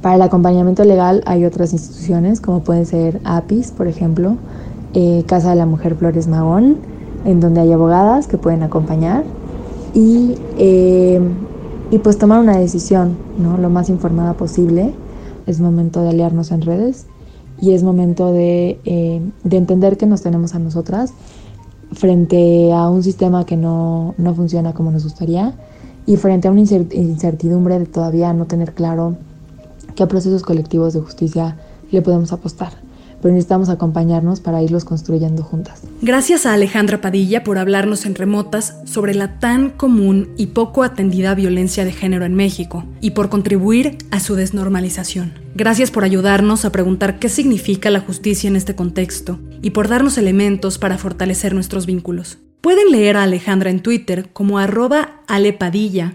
[0.01, 4.37] Para el acompañamiento legal hay otras instituciones como pueden ser APIS, por ejemplo,
[4.95, 6.77] eh, Casa de la Mujer Flores Magón,
[7.25, 9.25] en donde hay abogadas que pueden acompañar
[9.95, 10.37] y,
[11.95, 13.57] y pues tomar una decisión ¿no?
[13.57, 14.93] lo más informada posible.
[15.47, 17.07] Es momento de aliarnos en redes
[17.61, 21.13] y es momento de, eh, de entender que nos tenemos a nosotras
[21.93, 25.55] frente a un sistema que no, no funciona como nos gustaría
[26.05, 29.17] y frente a una incertidumbre de todavía no tener claro
[29.95, 31.59] qué procesos colectivos de justicia
[31.93, 32.73] le podemos apostar.
[33.21, 35.83] Pero necesitamos acompañarnos para irlos construyendo juntas.
[36.03, 41.35] Gracias a Alejandra Padilla por hablarnos en remotas sobre la tan común y poco atendida
[41.35, 45.33] violencia de género en México y por contribuir a su desnormalización.
[45.55, 50.19] Gracias por ayudarnos a preguntar qué significa la justicia en este contexto y por darnos
[50.19, 52.39] elementos para fortalecer nuestros vínculos.
[52.61, 56.15] Pueden leer a Alejandra en Twitter como arroba alepadilla-p.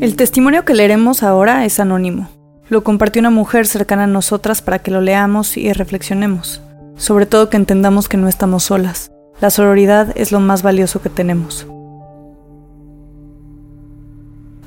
[0.00, 2.28] El testimonio que leeremos ahora es anónimo.
[2.68, 6.60] Lo compartió una mujer cercana a nosotras para que lo leamos y reflexionemos.
[6.96, 9.12] Sobre todo que entendamos que no estamos solas.
[9.40, 11.68] La sororidad es lo más valioso que tenemos.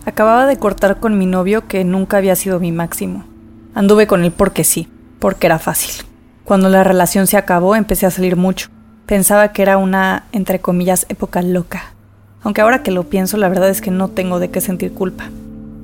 [0.06, 3.26] Acababa de cortar con mi novio que nunca había sido mi máximo.
[3.76, 4.88] Anduve con él porque sí,
[5.20, 6.06] porque era fácil.
[6.46, 8.70] Cuando la relación se acabó empecé a salir mucho.
[9.08, 11.94] Pensaba que era una, entre comillas, época loca.
[12.44, 15.26] Aunque ahora que lo pienso, la verdad es que no tengo de qué sentir culpa.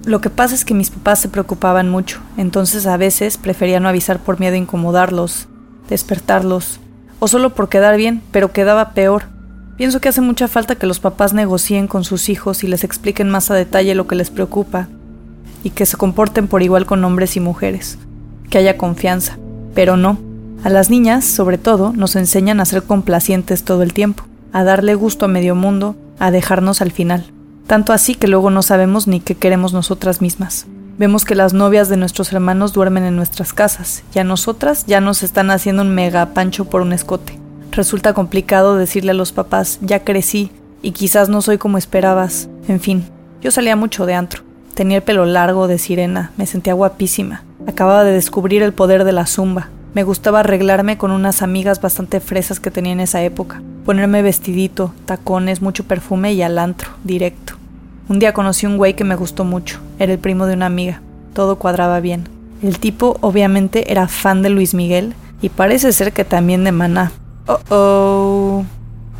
[0.05, 3.89] Lo que pasa es que mis papás se preocupaban mucho, entonces a veces prefería no
[3.89, 5.47] avisar por miedo a incomodarlos,
[5.89, 6.79] despertarlos,
[7.17, 9.23] o solo por quedar bien, pero quedaba peor.
[9.77, 13.29] Pienso que hace mucha falta que los papás negocien con sus hijos y les expliquen
[13.29, 14.89] más a detalle lo que les preocupa,
[15.63, 17.97] y que se comporten por igual con hombres y mujeres,
[18.51, 19.39] que haya confianza,
[19.73, 20.19] pero no,
[20.63, 24.93] a las niñas, sobre todo, nos enseñan a ser complacientes todo el tiempo, a darle
[24.93, 27.31] gusto a medio mundo, a dejarnos al final.
[27.67, 30.67] Tanto así que luego no sabemos ni qué queremos nosotras mismas.
[30.97, 35.01] Vemos que las novias de nuestros hermanos duermen en nuestras casas y a nosotras ya
[35.01, 37.37] nos están haciendo un mega pancho por un escote.
[37.71, 40.51] Resulta complicado decirle a los papás, ya crecí
[40.81, 42.47] y quizás no soy como esperabas.
[42.67, 43.03] En fin,
[43.41, 44.43] yo salía mucho de antro.
[44.75, 47.43] Tenía el pelo largo de sirena, me sentía guapísima.
[47.67, 49.69] Acababa de descubrir el poder de la zumba.
[49.95, 54.93] Me gustaba arreglarme con unas amigas bastante fresas que tenía en esa época, ponerme vestidito,
[55.05, 57.53] tacones, mucho perfume y al antro, directo.
[58.09, 61.01] Un día conocí un güey que me gustó mucho, era el primo de una amiga,
[61.33, 62.27] todo cuadraba bien.
[62.61, 67.13] El tipo obviamente era fan de Luis Miguel y parece ser que también de Maná.
[67.47, 68.65] Oh oh.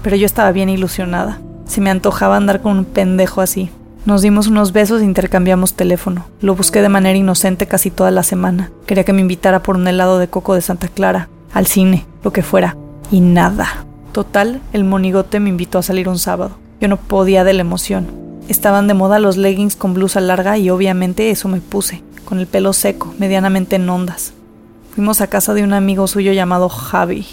[0.04, 1.40] Pero yo estaba bien ilusionada.
[1.66, 3.70] Se me antojaba andar con un pendejo así.
[4.06, 6.28] Nos dimos unos besos e intercambiamos teléfono.
[6.40, 8.70] Lo busqué de manera inocente casi toda la semana.
[8.86, 11.28] Quería que me invitara por un helado de coco de Santa Clara.
[11.54, 12.78] al cine, lo que fuera.
[13.10, 13.86] Y nada.
[14.12, 16.58] Total, el monigote me invitó a salir un sábado.
[16.80, 18.06] Yo no podía de la emoción.
[18.48, 22.46] Estaban de moda los leggings con blusa larga y obviamente eso me puse, con el
[22.46, 24.34] pelo seco, medianamente en ondas.
[24.94, 27.26] Fuimos a casa de un amigo suyo llamado Javi,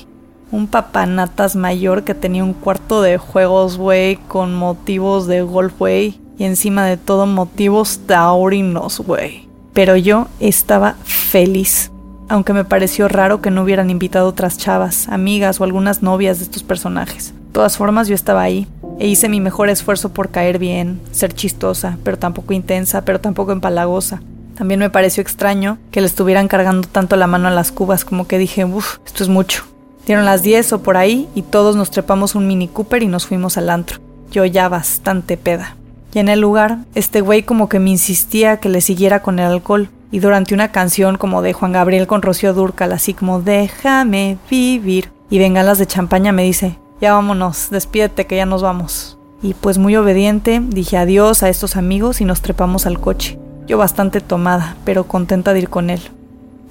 [0.51, 6.22] un papanatas mayor que tenía un cuarto de juegos, güey, con motivos de golf, güey,
[6.43, 9.49] y encima de todo motivos taurinos, güey.
[9.73, 11.93] Pero yo estaba feliz,
[12.29, 16.45] aunque me pareció raro que no hubieran invitado otras chavas, amigas o algunas novias de
[16.45, 17.33] estos personajes.
[17.33, 18.67] De todas formas, yo estaba ahí,
[18.99, 23.53] e hice mi mejor esfuerzo por caer bien, ser chistosa, pero tampoco intensa, pero tampoco
[23.53, 24.21] empalagosa.
[24.57, 28.27] También me pareció extraño que le estuvieran cargando tanto la mano a las cubas, como
[28.27, 29.63] que dije, uff, esto es mucho.
[30.07, 33.29] Dieron las 10 o por ahí y todos nos trepamos un Mini Cooper y nos
[33.29, 34.01] fuimos al antro.
[34.33, 35.77] Yo ya bastante peda.
[36.15, 39.47] Y en el lugar, este güey como que me insistía que le siguiera con el
[39.47, 39.89] alcohol.
[40.11, 45.11] Y durante una canción como de Juan Gabriel con Rocío Durcal, así como déjame vivir.
[45.31, 49.17] Y bengalas de champaña me dice, ya vámonos, despídete que ya nos vamos.
[49.43, 53.39] Y pues muy obediente, dije adiós a estos amigos y nos trepamos al coche.
[53.67, 56.01] Yo bastante tomada, pero contenta de ir con él.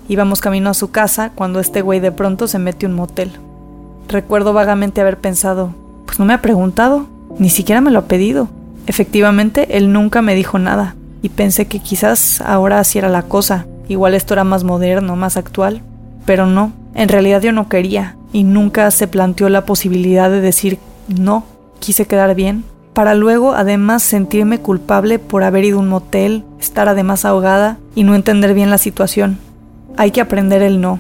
[0.07, 3.31] Íbamos camino a su casa cuando este güey de pronto se mete un motel.
[4.07, 5.73] Recuerdo vagamente haber pensado,
[6.05, 7.07] pues no me ha preguntado,
[7.39, 8.49] ni siquiera me lo ha pedido.
[8.87, 13.65] Efectivamente, él nunca me dijo nada, y pensé que quizás ahora así era la cosa,
[13.87, 15.81] igual esto era más moderno, más actual,
[16.25, 20.79] pero no, en realidad yo no quería, y nunca se planteó la posibilidad de decir
[21.07, 21.45] no,
[21.79, 22.63] quise quedar bien,
[22.93, 28.03] para luego además sentirme culpable por haber ido a un motel, estar además ahogada y
[28.03, 29.37] no entender bien la situación.
[29.97, 30.99] Hay que aprender el no.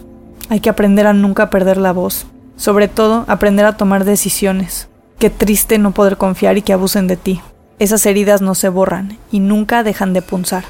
[0.49, 2.27] Hay que aprender a nunca perder la voz.
[2.55, 4.87] Sobre todo, aprender a tomar decisiones.
[5.19, 7.41] Qué triste no poder confiar y que abusen de ti.
[7.79, 10.63] Esas heridas no se borran y nunca dejan de punzar.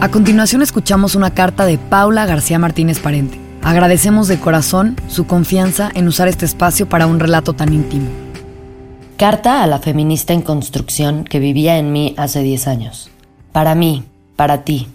[0.00, 3.40] A continuación escuchamos una carta de Paula García Martínez Parente.
[3.62, 8.10] Agradecemos de corazón su confianza en usar este espacio para un relato tan íntimo.
[9.16, 13.10] Carta a la feminista en construcción que vivía en mí hace 10 años.
[13.52, 14.04] Para mí,
[14.36, 14.88] para ti,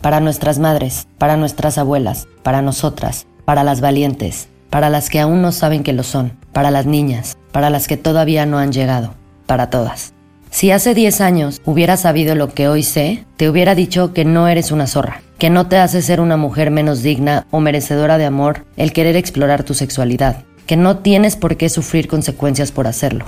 [0.00, 5.40] para nuestras madres, para nuestras abuelas, para nosotras, para las valientes, para las que aún
[5.40, 9.14] no saben que lo son, para las niñas, para las que todavía no han llegado,
[9.46, 10.14] para todas.
[10.50, 14.48] Si hace 10 años hubiera sabido lo que hoy sé, te hubiera dicho que no
[14.48, 18.24] eres una zorra, que no te hace ser una mujer menos digna o merecedora de
[18.24, 23.26] amor el querer explorar tu sexualidad, que no tienes por qué sufrir consecuencias por hacerlo,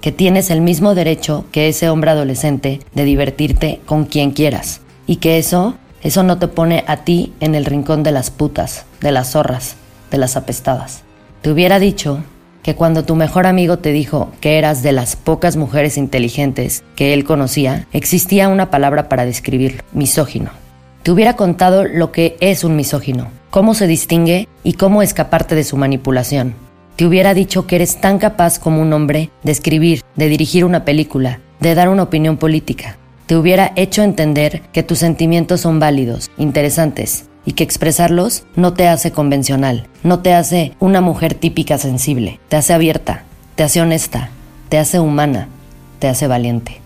[0.00, 5.16] que tienes el mismo derecho que ese hombre adolescente de divertirte con quien quieras y
[5.16, 9.12] que eso, eso no te pone a ti en el rincón de las putas, de
[9.12, 9.76] las zorras,
[10.10, 11.02] de las apestadas.
[11.42, 12.22] Te hubiera dicho
[12.62, 17.14] que cuando tu mejor amigo te dijo que eras de las pocas mujeres inteligentes que
[17.14, 20.50] él conocía, existía una palabra para describirlo, misógino.
[21.02, 25.62] Te hubiera contado lo que es un misógino, cómo se distingue y cómo escaparte de
[25.62, 26.54] su manipulación,
[26.96, 30.86] te hubiera dicho que eres tan capaz como un hombre de escribir, de dirigir una
[30.86, 32.96] película, de dar una opinión política.
[33.26, 38.88] Te hubiera hecho entender que tus sentimientos son válidos, interesantes, y que expresarlos no te
[38.88, 43.24] hace convencional, no te hace una mujer típica sensible, te hace abierta,
[43.54, 44.28] te hace honesta,
[44.68, 45.48] te hace humana,
[46.00, 46.82] te hace valiente.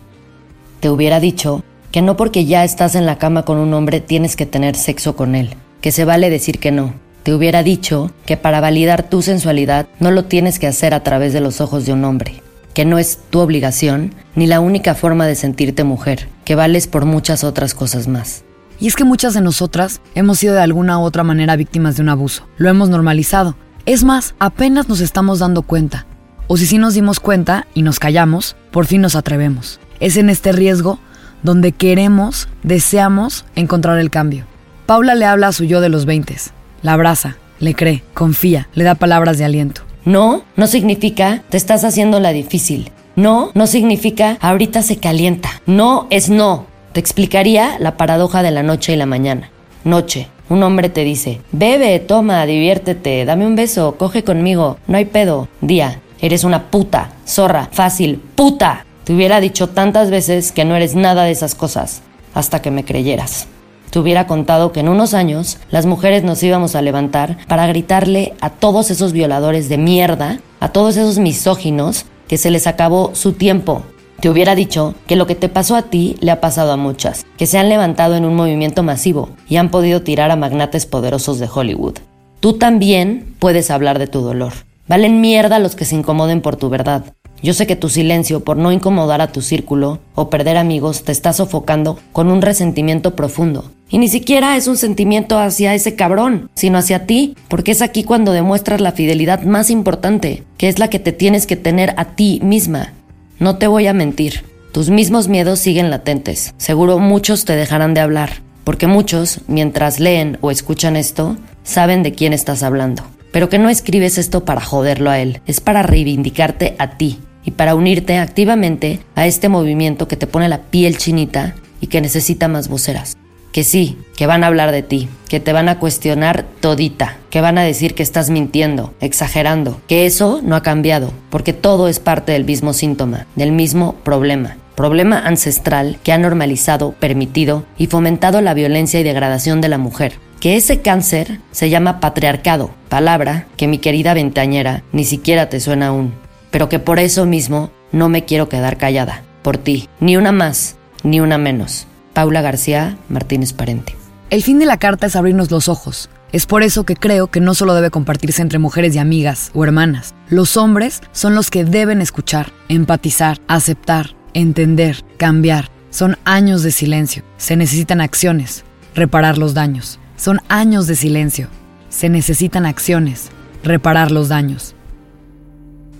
[0.78, 4.36] Te hubiera dicho que no porque ya estás en la cama con un hombre tienes
[4.36, 8.36] que tener sexo con él, que se vale decir que no, te hubiera dicho que
[8.36, 11.92] para validar tu sensualidad no lo tienes que hacer a través de los ojos de
[11.92, 12.42] un hombre,
[12.74, 17.04] que no es tu obligación ni la única forma de sentirte mujer, que vales por
[17.04, 18.44] muchas otras cosas más.
[18.80, 22.02] Y es que muchas de nosotras hemos sido de alguna u otra manera víctimas de
[22.02, 22.48] un abuso.
[22.56, 23.54] Lo hemos normalizado.
[23.86, 26.06] Es más, apenas nos estamos dando cuenta.
[26.46, 29.80] O si sí nos dimos cuenta y nos callamos, por fin nos atrevemos.
[30.00, 30.98] Es en este riesgo
[31.42, 34.46] donde queremos, deseamos encontrar el cambio.
[34.86, 36.36] Paula le habla a su yo de los 20
[36.82, 39.82] la abraza, le cree, confía, le da palabras de aliento.
[40.04, 42.90] No, no significa te estás haciendo la difícil.
[43.16, 45.50] No, no significa ahorita se calienta.
[45.66, 46.66] No es no.
[46.92, 49.50] Te explicaría la paradoja de la noche y la mañana.
[49.84, 50.28] Noche.
[50.48, 55.46] Un hombre te dice, bebe, toma, diviértete, dame un beso, coge conmigo, no hay pedo.
[55.60, 58.84] Día, eres una puta, zorra, fácil, puta.
[59.04, 62.02] Te hubiera dicho tantas veces que no eres nada de esas cosas,
[62.34, 63.46] hasta que me creyeras
[63.90, 68.34] te hubiera contado que en unos años las mujeres nos íbamos a levantar para gritarle
[68.40, 73.32] a todos esos violadores de mierda, a todos esos misóginos, que se les acabó su
[73.32, 73.82] tiempo.
[74.20, 77.24] Te hubiera dicho que lo que te pasó a ti le ha pasado a muchas,
[77.38, 81.38] que se han levantado en un movimiento masivo y han podido tirar a magnates poderosos
[81.38, 81.94] de Hollywood.
[82.40, 84.52] Tú también puedes hablar de tu dolor.
[84.88, 87.14] Valen mierda los que se incomoden por tu verdad.
[87.42, 91.12] Yo sé que tu silencio por no incomodar a tu círculo o perder amigos te
[91.12, 93.70] está sofocando con un resentimiento profundo.
[93.88, 98.04] Y ni siquiera es un sentimiento hacia ese cabrón, sino hacia ti, porque es aquí
[98.04, 102.04] cuando demuestras la fidelidad más importante, que es la que te tienes que tener a
[102.04, 102.92] ti misma.
[103.40, 106.52] No te voy a mentir, tus mismos miedos siguen latentes.
[106.58, 112.12] Seguro muchos te dejarán de hablar, porque muchos, mientras leen o escuchan esto, saben de
[112.12, 113.02] quién estás hablando.
[113.32, 117.52] Pero que no escribes esto para joderlo a él, es para reivindicarte a ti y
[117.52, 122.46] para unirte activamente a este movimiento que te pone la piel chinita y que necesita
[122.46, 123.16] más voceras.
[123.52, 127.40] Que sí, que van a hablar de ti, que te van a cuestionar todita, que
[127.40, 132.00] van a decir que estás mintiendo, exagerando, que eso no ha cambiado, porque todo es
[132.00, 138.40] parte del mismo síntoma, del mismo problema problema ancestral que ha normalizado, permitido y fomentado
[138.40, 140.14] la violencia y degradación de la mujer.
[140.40, 145.88] Que ese cáncer se llama patriarcado, palabra que mi querida ventañera ni siquiera te suena
[145.88, 146.14] aún,
[146.50, 150.76] pero que por eso mismo no me quiero quedar callada, por ti, ni una más,
[151.02, 151.86] ni una menos.
[152.20, 153.96] Paula García Martínez Parente.
[154.28, 156.10] El fin de la carta es abrirnos los ojos.
[156.32, 159.64] Es por eso que creo que no solo debe compartirse entre mujeres y amigas o
[159.64, 160.14] hermanas.
[160.28, 165.70] Los hombres son los que deben escuchar, empatizar, aceptar, entender, cambiar.
[165.88, 167.22] Son años de silencio.
[167.38, 168.64] Se necesitan acciones.
[168.94, 169.98] Reparar los daños.
[170.16, 171.48] Son años de silencio.
[171.88, 173.30] Se necesitan acciones.
[173.64, 174.74] Reparar los daños.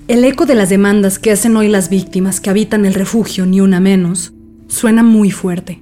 [0.06, 3.62] El eco de las demandas que hacen hoy las víctimas que habitan el refugio, ni
[3.62, 4.34] una menos,
[4.68, 5.80] suena muy fuerte.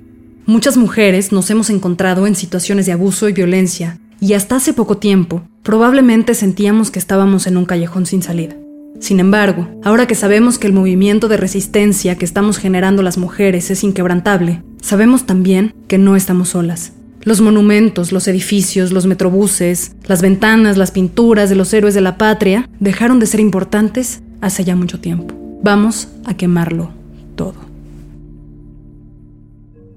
[0.48, 4.96] Muchas mujeres nos hemos encontrado en situaciones de abuso y violencia, y hasta hace poco
[4.96, 8.56] tiempo probablemente sentíamos que estábamos en un callejón sin salida.
[8.98, 13.70] Sin embargo, ahora que sabemos que el movimiento de resistencia que estamos generando las mujeres
[13.70, 16.92] es inquebrantable, sabemos también que no estamos solas.
[17.20, 22.16] Los monumentos, los edificios, los metrobuses, las ventanas, las pinturas de los héroes de la
[22.16, 25.34] patria dejaron de ser importantes hace ya mucho tiempo.
[25.62, 26.88] Vamos a quemarlo
[27.36, 27.67] todo.